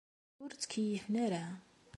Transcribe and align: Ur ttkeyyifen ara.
Ur 0.43 0.49
ttkeyyifen 0.53 1.15
ara. 1.25 1.43